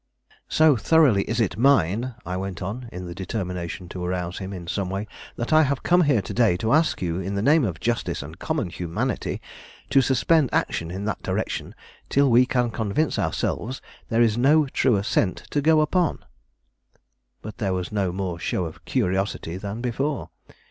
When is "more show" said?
18.11-18.65